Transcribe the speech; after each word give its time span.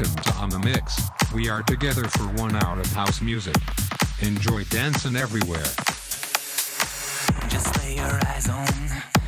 welcome 0.00 0.22
to 0.22 0.32
On 0.38 0.48
the 0.48 0.58
Mix. 0.58 1.10
We 1.34 1.48
are 1.48 1.62
together 1.62 2.04
for 2.04 2.24
one 2.40 2.54
hour 2.56 2.78
of 2.78 2.86
house 2.92 3.20
music. 3.20 3.56
Enjoy 4.20 4.64
dancing 4.64 5.16
everywhere. 5.16 5.58
Just 7.48 7.76
lay 7.78 7.96
your 7.96 8.20
eyes 8.26 8.48
on. 8.48 9.19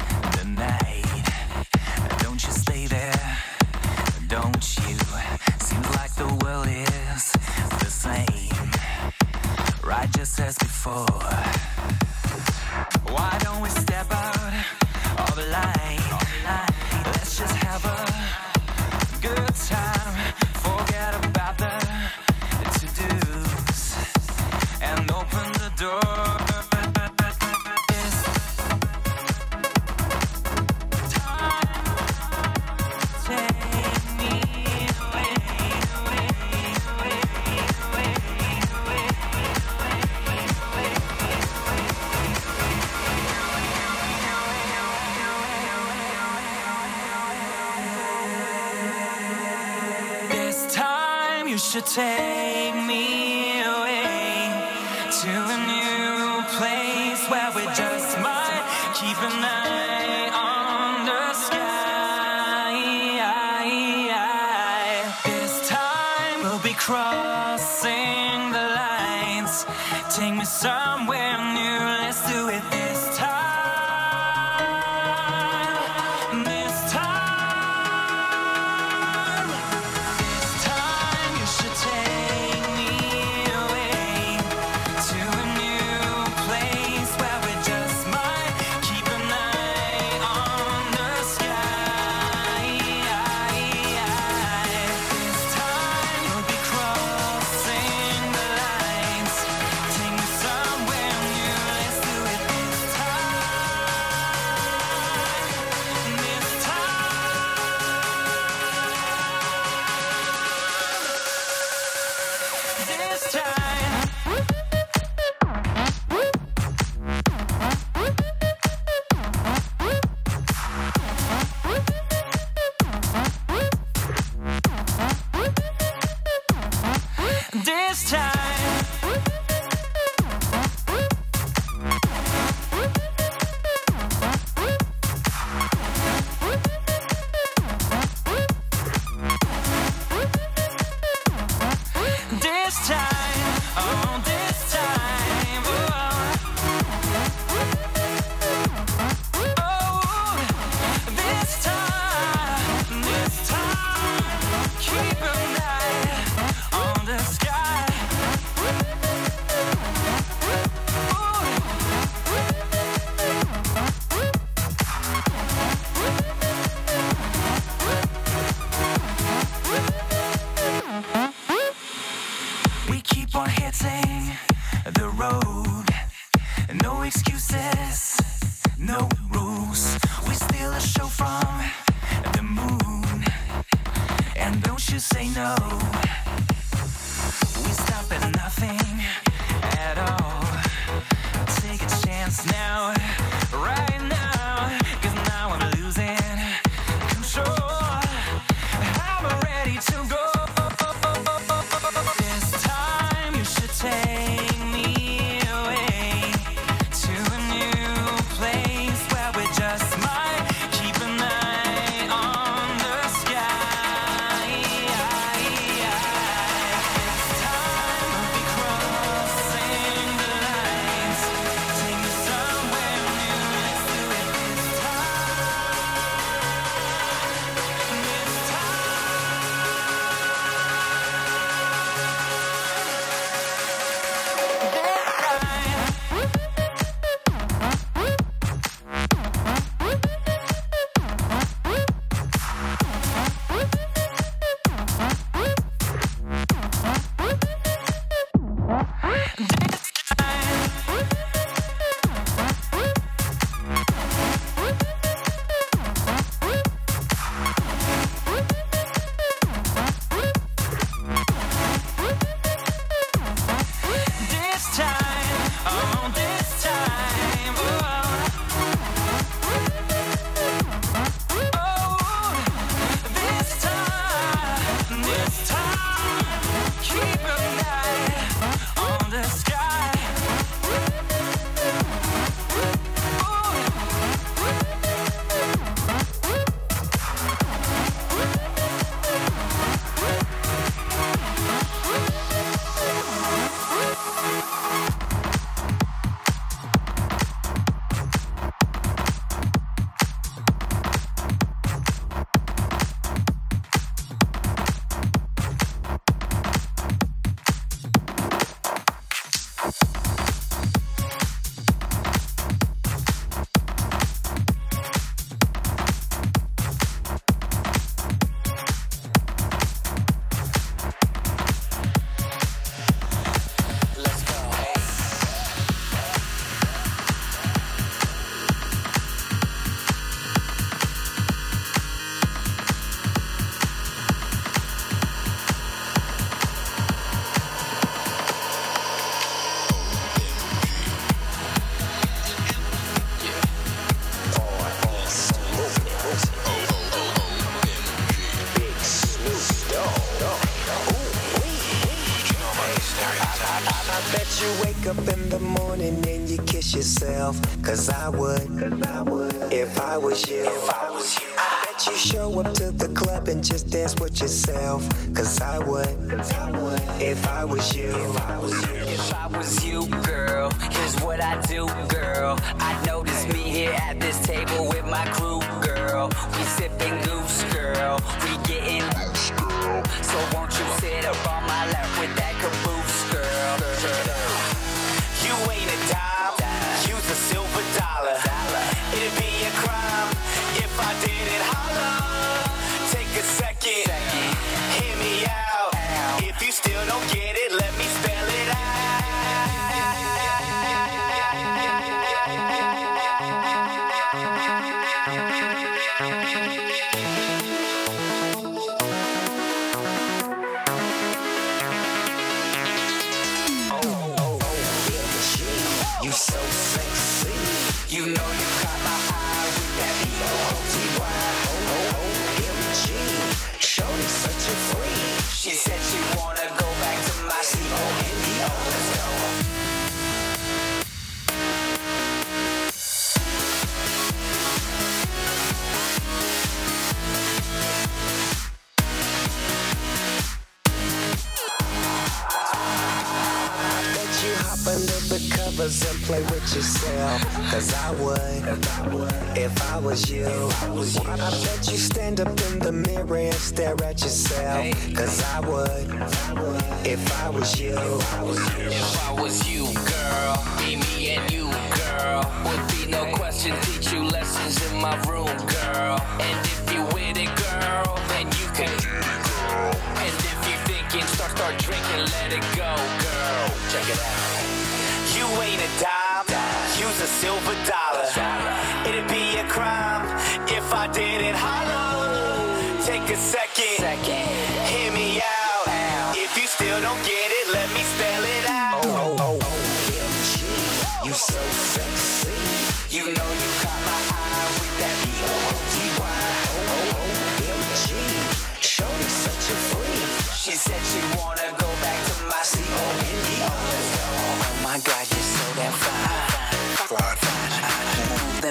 should 51.73 51.87
take. 51.87 52.62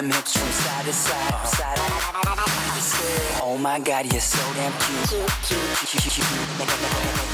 the 0.02 0.08
mix 0.08 0.38
from 0.38 0.50
side 0.50 0.86
to 0.86 0.94
side, 0.94 1.34
uh-huh. 1.34 1.46
side 1.46 1.78
to. 1.78 1.84
Oh 3.44 3.58
my 3.58 3.80
god, 3.80 4.12
you're 4.12 4.22
so 4.22 4.42
damn 4.58 4.74
cute. 4.82 5.12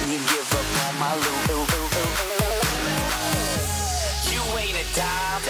You 0.07 0.19
give 0.31 0.49
up 0.51 0.67
on 0.83 0.93
my 0.99 1.13
loot. 1.15 1.47
You 4.31 4.41
ain't 4.59 4.75
a 4.75 4.85
dime, 4.95 5.43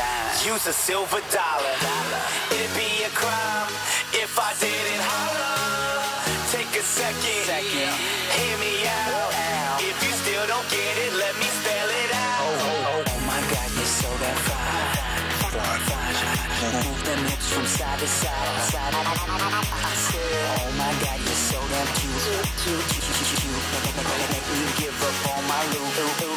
use 0.46 0.68
a 0.68 0.74
silver 0.74 1.22
dollar. 1.34 1.76
It'd 2.54 2.74
be 2.76 3.04
a 3.04 3.12
crime 3.18 3.72
if 4.14 4.38
I 4.38 4.54
didn't 4.62 5.02
holler. 5.02 5.58
Take 6.54 6.70
a 6.78 6.84
second, 6.84 7.50
hear 8.38 8.58
me 8.62 8.86
out. 8.86 9.34
If 9.82 9.98
you 10.04 10.12
still 10.22 10.46
don't 10.48 10.70
get 10.70 10.98
it, 11.06 11.14
let 11.18 11.34
me. 11.40 11.47
from 17.26 17.66
side 17.66 18.00
to 18.00 18.08
side. 18.08 18.62
side. 18.70 18.94
I 18.94 19.94
said, 19.96 20.22
Oh 20.62 20.72
my 20.78 20.94
god, 21.02 21.20
you're 21.20 21.42
so 21.50 21.60
damn 21.70 21.88
cute. 21.98 22.14
Cute, 22.62 22.86
cute, 22.90 23.06
cute, 23.18 23.42
cute. 23.42 23.64
Make 24.32 24.48
me 24.54 24.68
give 24.78 24.98
up 25.02 25.16
all 25.32 25.42
my 25.44 25.64
loot. 25.74 26.37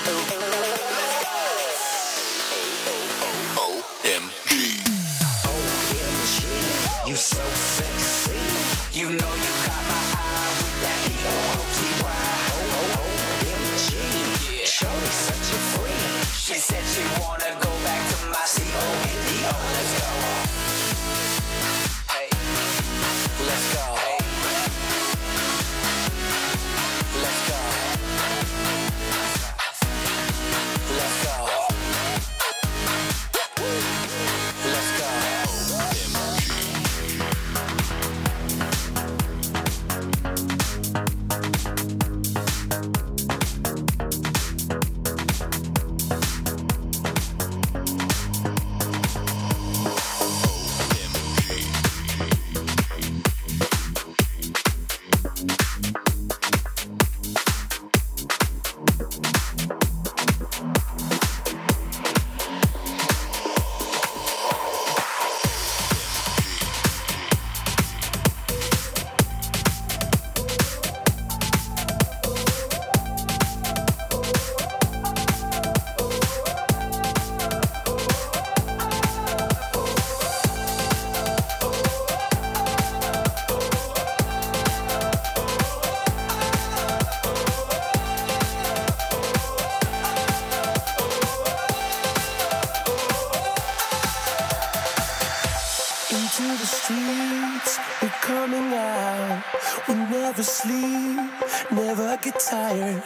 will 99.89 99.97
never 99.97 100.43
sleep, 100.43 101.31
never 101.71 102.17
get 102.23 102.39
tired 102.41 103.03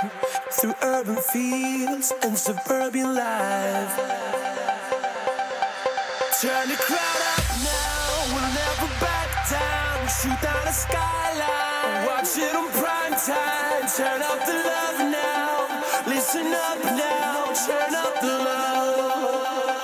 through 0.53 0.75
urban 0.83 1.17
fields 1.17 2.13
and 2.23 2.37
suburban 2.37 3.15
life. 3.15 3.97
Turn 6.41 6.69
the 6.69 6.77
crowd 6.77 7.23
up 7.37 7.45
now, 7.63 8.25
we'll 8.33 8.53
never 8.63 8.89
back 9.01 9.31
down. 9.51 10.09
Shoot 10.09 10.41
down 10.43 10.65
the 10.65 10.73
skyline, 10.73 12.07
watch 12.07 12.37
it 12.39 12.55
on 12.55 12.69
prime 12.73 13.15
time. 13.15 13.89
Turn 13.97 14.23
up 14.23 14.47
the 14.47 14.55
love 14.55 14.99
now, 15.11 15.67
listen 16.07 16.47
up 16.47 16.85
now, 16.85 17.53
turn 17.67 17.95
up 17.95 18.21
the 18.21 18.39
love. 18.49 19.75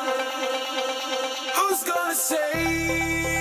Who's 1.57 1.83
gonna 1.85 2.15
say? 2.15 3.40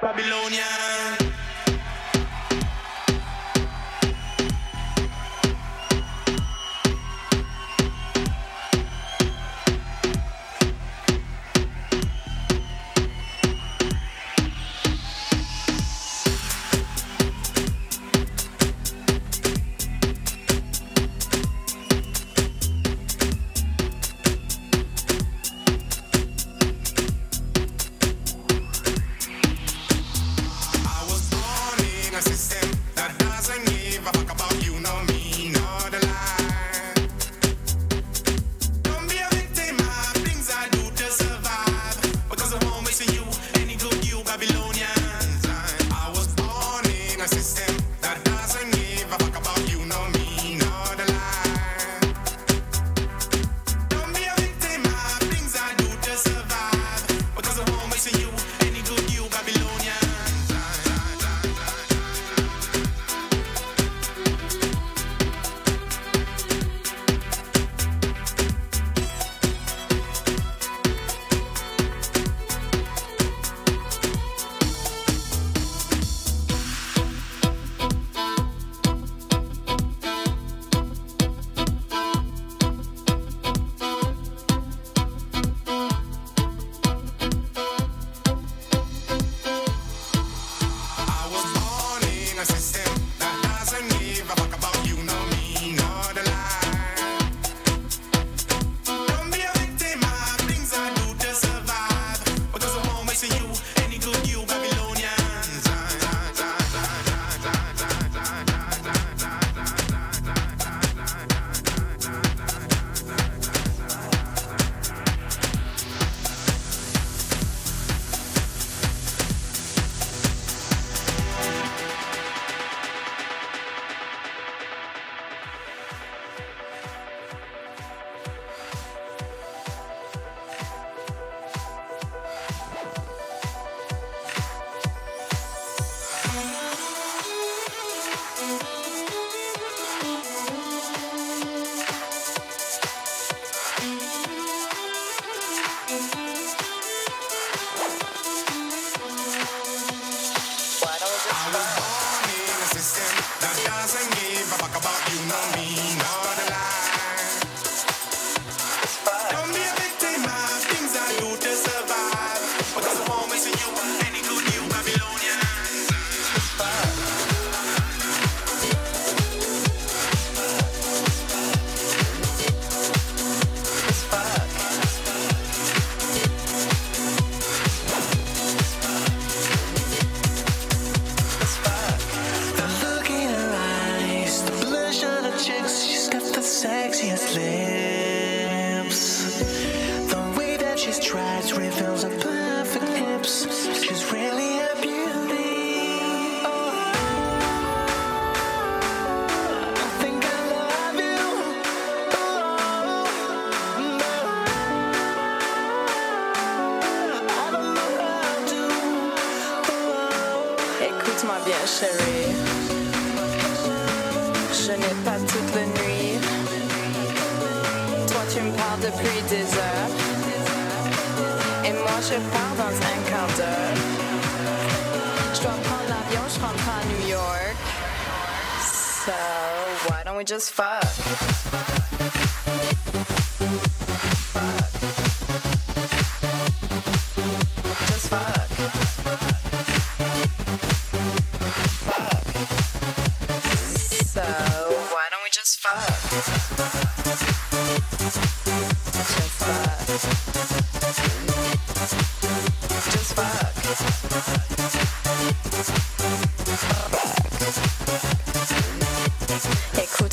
Babylonian. 0.00 1.27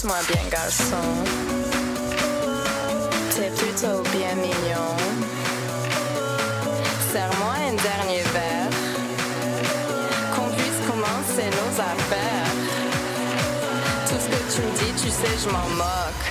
Moi 0.06 0.22
bien, 0.32 0.44
garçon. 0.52 1.02
T'es 3.36 3.50
plutôt 3.50 4.04
bien 4.12 4.36
mignon. 4.36 4.96
Serre-moi 7.12 7.54
un 7.70 7.74
dernier 7.74 8.22
verre. 8.32 8.70
Qu'on 10.36 10.50
puisse 10.50 10.80
commencer 10.88 11.50
nos 11.50 11.82
affaires. 11.82 12.52
Tout 14.08 14.20
ce 14.20 14.28
que 14.30 14.41
tu 14.54 14.62
me 14.62 14.72
dis, 14.78 14.94
tu 15.02 15.10
sais, 15.10 15.38
je 15.44 15.50
m'en 15.50 15.68
moque. 15.70 16.26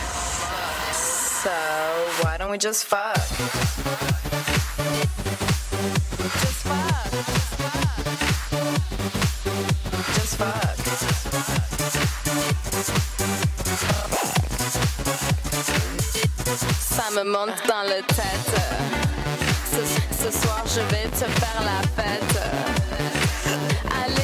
So, 1.43 1.51
why 2.23 2.39
don't 2.39 2.51
we. 2.53 2.59
Just 2.59 2.85
fuck? 2.85 3.17
Just 6.41 6.63
fuck. 6.63 7.11
Just 10.15 10.37
fuck. 10.37 10.75
me 17.15 17.23
monte 17.23 17.63
dans 17.69 17.83
le 17.85 18.03
tête. 18.03 18.55
Ce, 19.71 20.31
soir, 20.31 20.65
je 20.67 20.81
vais 20.95 21.09
te 21.09 21.25
faire 21.25 21.63
la 21.63 22.03
fête. 22.03 22.39
Allez. 24.05 24.24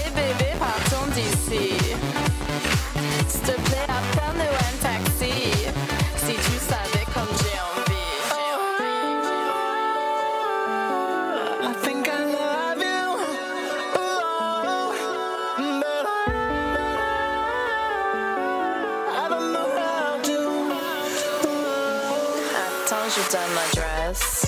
Je 23.31 23.37
donne 23.37 23.55
l'adresse. 23.55 24.47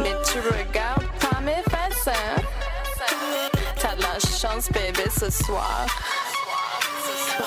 Mais 0.00 0.14
tu 0.24 0.38
regardes 0.40 1.06
pas 1.20 1.40
mes 1.40 1.62
fesses? 1.70 2.14
T'as 3.80 3.96
de 3.96 4.02
la 4.02 4.18
chance, 4.18 4.70
bébé, 4.70 5.04
ce 5.18 5.30
soir. 5.30 5.86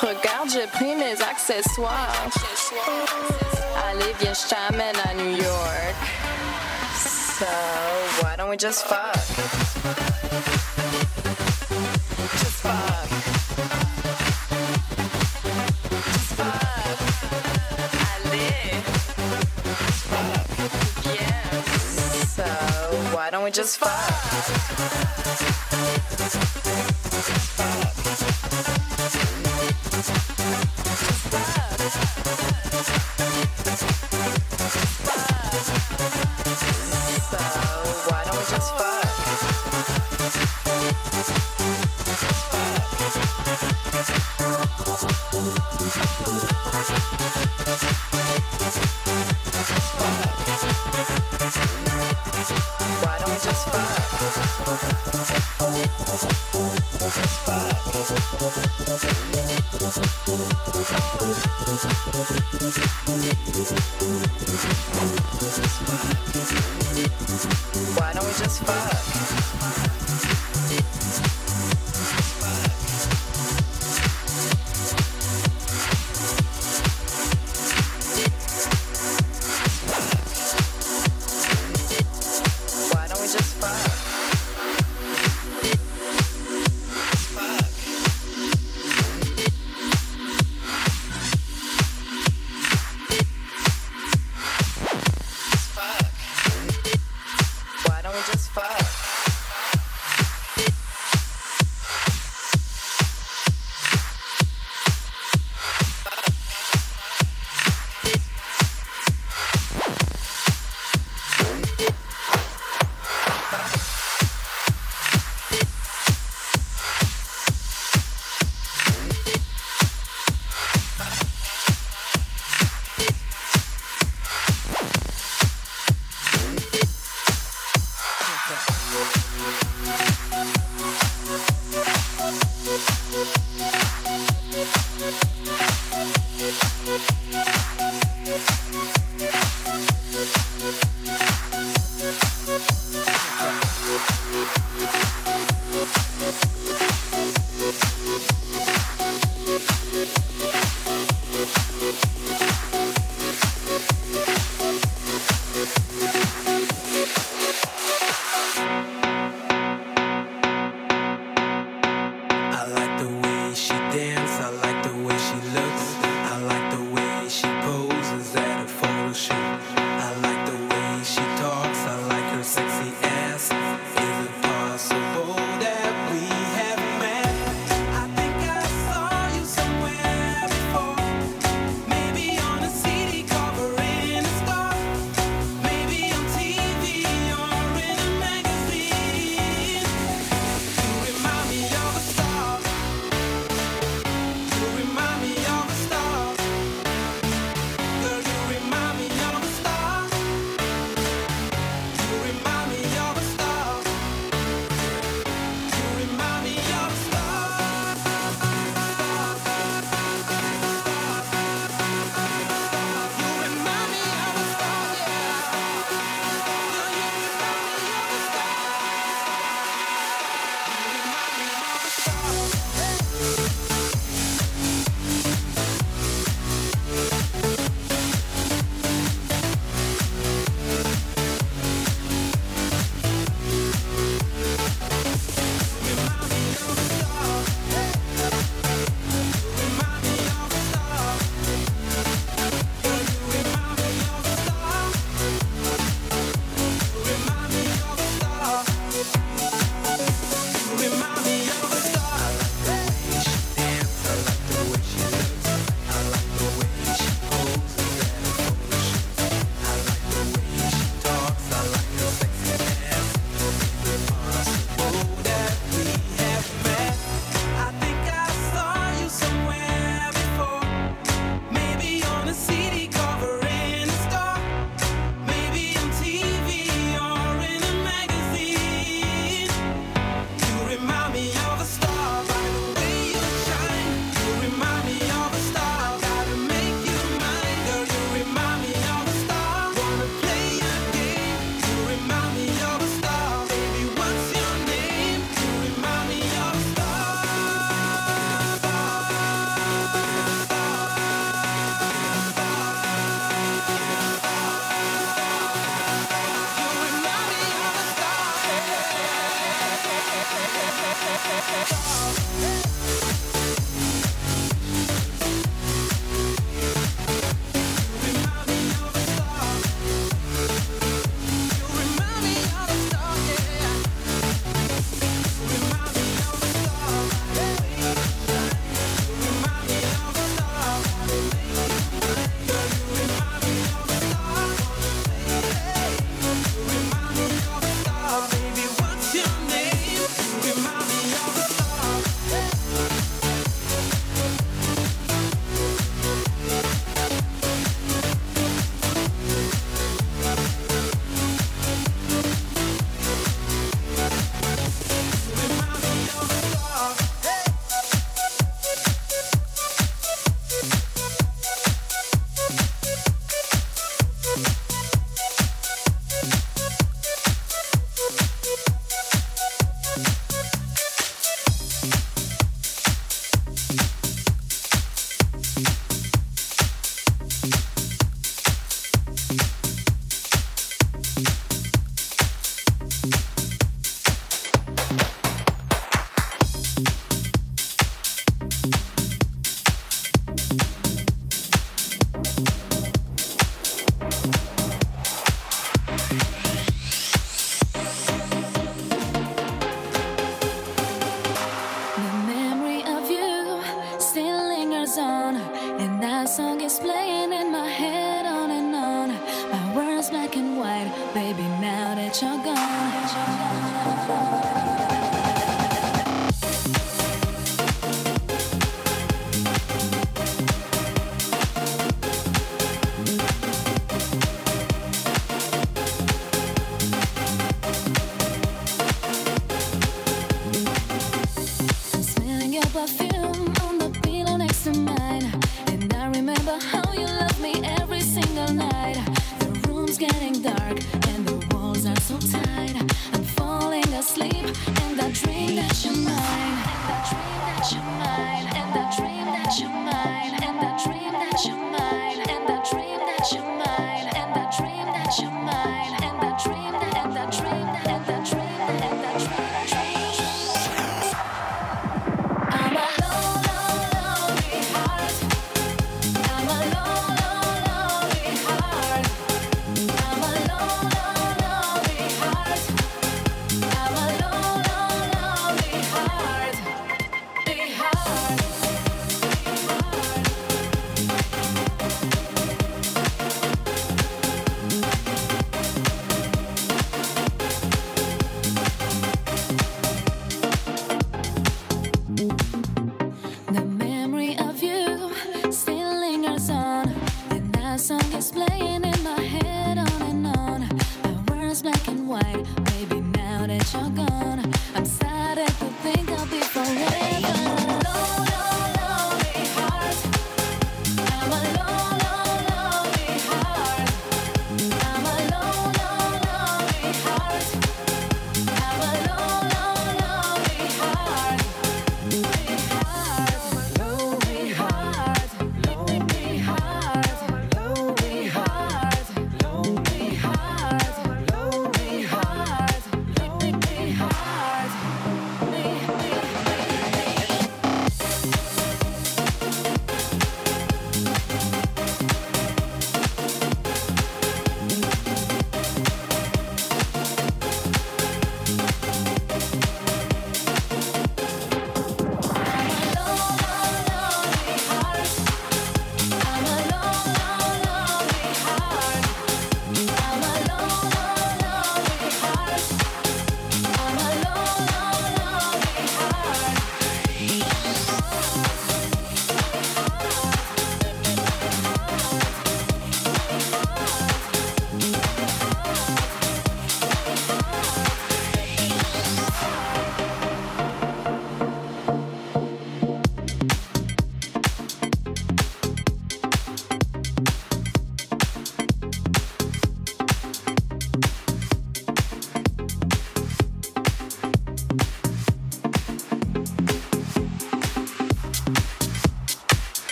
Regarde, 0.00 0.50
j'ai 0.52 0.66
pris 0.68 0.94
mes 0.96 1.20
accessoires. 1.22 2.12
Allez, 3.90 4.14
viens, 4.20 4.32
je 4.32 4.48
t'amène 4.48 4.96
à 5.08 5.14
New 5.14 5.36
York. 5.36 5.96
So, 7.38 7.46
why 8.22 8.36
don't 8.36 8.48
we 8.48 8.56
just 8.56 8.86
fuck? 8.86 9.16
Don't 23.42 23.46
we 23.46 23.50
just 23.50 23.78
fuck? 23.78 23.90
Why 38.08 38.24
don't 38.24 38.38
we 38.38 38.44
just 38.48 38.70
fuck? 38.76 38.92
Why 54.72 54.78
don't 68.14 68.24
we 68.24 68.32
just 68.32 68.62
fuck? 68.62 70.41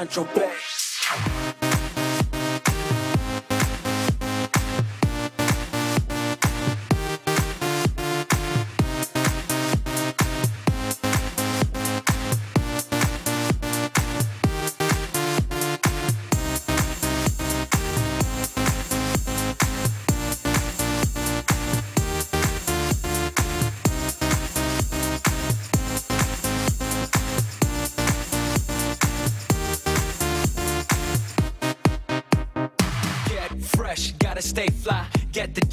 Central 0.00 0.39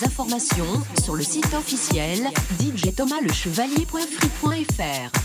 Informations 0.00 0.82
sur 1.02 1.14
le 1.14 1.22
site 1.22 1.52
officiel 1.54 2.30
djthomaslechevalier.free.fr. 2.58 5.21